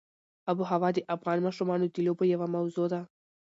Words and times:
آب 0.49 0.57
وهوا 0.61 0.89
د 0.93 0.99
افغان 1.15 1.37
ماشومانو 1.47 1.85
د 1.93 1.97
لوبو 2.05 2.23
یوه 2.33 2.47
موضوع 2.55 2.87
ده. 2.93 3.01